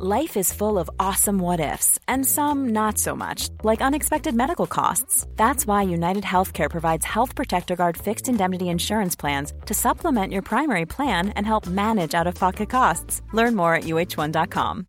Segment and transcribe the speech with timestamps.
[0.00, 4.68] Life is full of awesome what ifs, and some not so much, like unexpected medical
[4.68, 5.26] costs.
[5.34, 10.42] That's why United Healthcare provides Health Protector Guard fixed indemnity insurance plans to supplement your
[10.42, 13.22] primary plan and help manage out of pocket costs.
[13.32, 14.86] Learn more at uh1.com.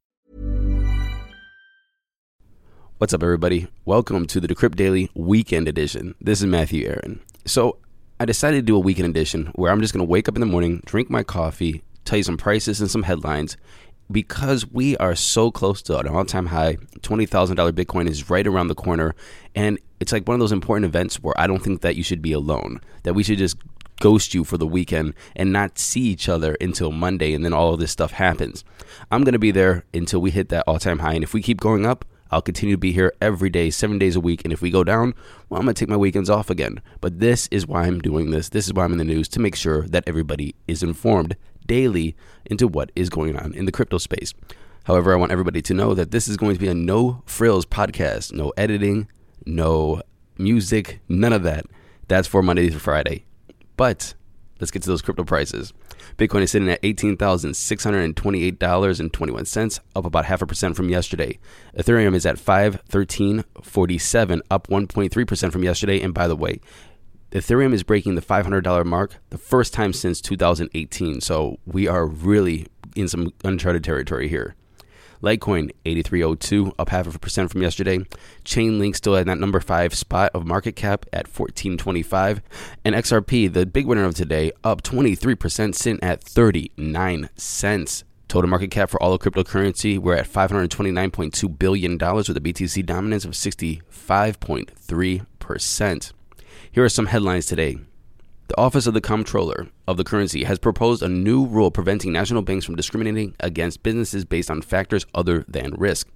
[2.99, 3.67] What's up, everybody?
[3.85, 6.13] Welcome to the Decrypt Daily Weekend Edition.
[6.21, 7.19] This is Matthew Aaron.
[7.45, 7.79] So,
[8.19, 10.41] I decided to do a weekend edition where I'm just going to wake up in
[10.41, 13.57] the morning, drink my coffee, tell you some prices and some headlines
[14.11, 18.67] because we are so close to an all time high, $20,000 Bitcoin is right around
[18.67, 19.13] the corner.
[19.55, 22.21] And it's like one of those important events where I don't think that you should
[22.21, 23.57] be alone, that we should just
[23.99, 27.73] ghost you for the weekend and not see each other until Monday and then all
[27.73, 28.63] of this stuff happens.
[29.11, 31.13] I'm going to be there until we hit that all time high.
[31.13, 34.15] And if we keep going up, I'll continue to be here every day, seven days
[34.15, 34.43] a week.
[34.43, 35.15] And if we go down,
[35.49, 36.81] well, I'm going to take my weekends off again.
[37.01, 38.49] But this is why I'm doing this.
[38.49, 41.35] This is why I'm in the news to make sure that everybody is informed
[41.69, 44.33] daily into what is going on in the crypto space.
[44.83, 47.65] However, I want everybody to know that this is going to be a no frills
[47.65, 49.07] podcast, no editing,
[49.45, 50.01] no
[50.37, 51.65] music, none of that.
[52.07, 53.23] That's for Monday through Friday.
[53.77, 54.15] But
[54.59, 55.71] let's get to those crypto prices.
[56.17, 61.37] Bitcoin is sitting at $18,628.21, up about half a percent from yesterday.
[61.77, 66.01] Ethereum is at 513.47, up 1.3% from yesterday.
[66.01, 66.59] And by the way,
[67.31, 71.21] Ethereum is breaking the $500 mark the first time since 2018.
[71.21, 74.55] So we are really in some uncharted territory here.
[75.21, 77.99] Litecoin 8302 up half of a percent from yesterday.
[78.45, 82.41] Chainlink still at that number 5 spot of market cap at 1425
[82.83, 88.05] and XRP the big winner of today up 23% sitting at 39 cents.
[88.27, 93.25] Total market cap for all of cryptocurrency, we're at $529.2 billion with a BTC dominance
[93.25, 96.13] of 65.3%.
[96.71, 97.77] Here are some headlines today.
[98.47, 102.41] The Office of the Comptroller of the Currency has proposed a new rule preventing national
[102.41, 106.07] banks from discriminating against businesses based on factors other than risk.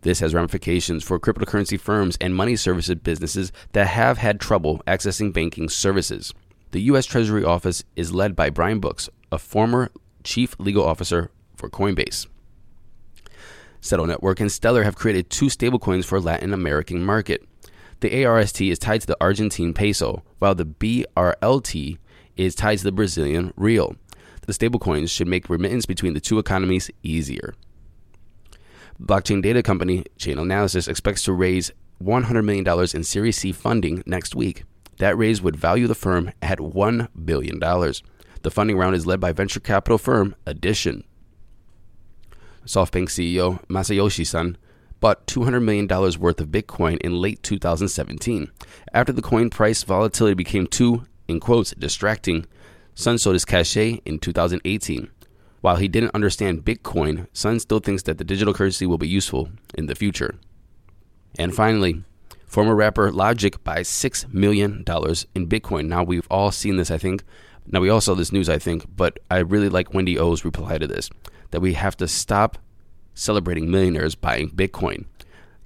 [0.00, 5.32] This has ramifications for cryptocurrency firms and money services businesses that have had trouble accessing
[5.32, 6.32] banking services.
[6.72, 7.06] The U.S.
[7.06, 9.90] Treasury Office is led by Brian Brooks, a former
[10.22, 12.26] chief legal officer for Coinbase.
[13.80, 17.46] Settle Network and Stellar have created two stablecoins for Latin American market.
[18.04, 21.96] The ARST is tied to the Argentine peso, while the BRLT
[22.36, 23.96] is tied to the Brazilian real.
[24.42, 27.54] The stablecoins should make remittance between the two economies easier.
[29.00, 31.70] Blockchain data company Chainalysis expects to raise
[32.02, 34.64] $100 million in Series C funding next week.
[34.98, 37.58] That raise would value the firm at $1 billion.
[37.58, 41.04] The funding round is led by venture capital firm Addition.
[42.66, 44.58] SoftBank CEO Masayoshi Son
[45.04, 45.86] bought $200 million
[46.18, 48.50] worth of Bitcoin in late 2017.
[48.94, 52.46] After the coin price volatility became too, in quotes, distracting,
[52.94, 55.10] Son sold his cachet in 2018.
[55.60, 59.50] While he didn't understand Bitcoin, Son still thinks that the digital currency will be useful
[59.74, 60.36] in the future.
[61.38, 62.02] And finally,
[62.46, 64.84] former rapper Logic buys $6 million
[65.34, 65.84] in Bitcoin.
[65.84, 67.24] Now, we've all seen this, I think.
[67.66, 70.78] Now, we all saw this news, I think, but I really like Wendy O's reply
[70.78, 71.10] to this
[71.50, 72.56] that we have to stop
[73.14, 75.06] celebrating millionaires buying Bitcoin.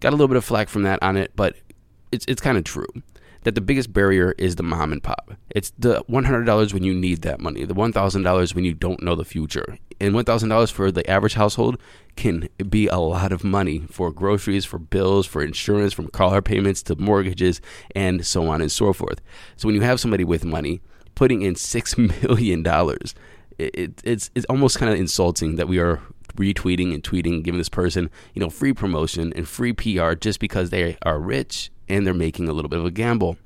[0.01, 1.57] Got a little bit of flack from that on it, but
[2.13, 2.87] it's it's kind of true
[3.45, 5.33] that the biggest barrier is the mom and pop.
[5.51, 9.25] It's the $100 when you need that money, the $1,000 when you don't know the
[9.25, 9.79] future.
[10.01, 11.79] And $1,000 for the average household
[12.17, 16.83] can be a lot of money for groceries, for bills, for insurance, from car payments
[16.85, 17.61] to mortgages,
[17.95, 19.21] and so on and so forth.
[19.57, 20.81] So when you have somebody with money
[21.15, 22.65] putting in $6 million,
[23.59, 26.01] it, it, it's, it's almost kind of insulting that we are
[26.38, 30.71] retweeting and tweeting, giving this person, you know, free promotion and free PR just because
[30.71, 33.37] they are rich and they're making a little bit of a gamble.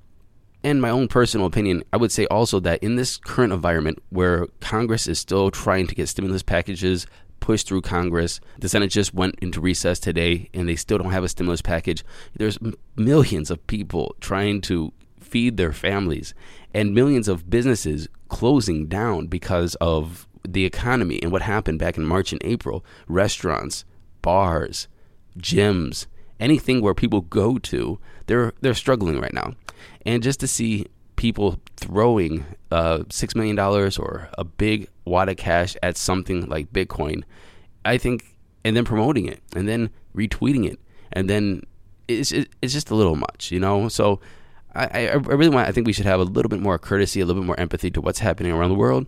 [0.64, 4.47] And my own personal opinion, I would say also that in this current environment where
[4.60, 7.06] Congress is still trying to get stimulus packages
[7.41, 11.24] pushed through Congress, the Senate just went into recess today and they still don't have
[11.24, 12.04] a stimulus package.
[12.36, 12.59] There's
[12.94, 16.34] millions of people trying to feed their families
[16.72, 22.04] and millions of businesses closing down because of the economy and what happened back in
[22.04, 23.84] March and April, restaurants,
[24.22, 24.88] bars,
[25.39, 26.06] gyms,
[26.41, 29.54] anything where people go to, they're they're struggling right now.
[30.04, 30.86] And just to see
[31.16, 36.72] people throwing uh, six million dollars or a big wad of cash at something like
[36.72, 37.22] Bitcoin,
[37.84, 40.78] I think, and then promoting it and then retweeting it
[41.12, 41.62] and then
[42.09, 43.88] it's it's just a little much, you know.
[43.88, 44.21] So
[44.74, 47.27] I I really want I think we should have a little bit more courtesy, a
[47.27, 49.06] little bit more empathy to what's happening around the world,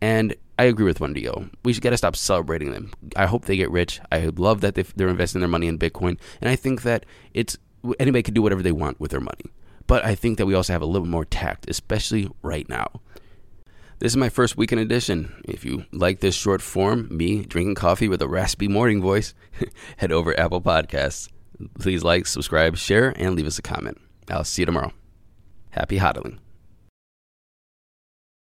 [0.00, 1.48] and I agree with Wendy O.
[1.64, 2.92] We should got to stop celebrating them.
[3.16, 4.00] I hope they get rich.
[4.12, 7.56] I love that they're investing their money in Bitcoin, and I think that it's
[7.98, 9.50] anybody can do whatever they want with their money.
[9.86, 12.88] But I think that we also have a little more tact, especially right now.
[13.98, 15.42] This is my first weekend edition.
[15.44, 19.34] If you like this short form, me drinking coffee with a raspy morning voice,
[19.98, 21.28] head over Apple Podcasts.
[21.78, 23.98] Please like, subscribe, share, and leave us a comment.
[24.28, 24.92] I'll see you tomorrow.
[25.70, 26.38] Happy hodling.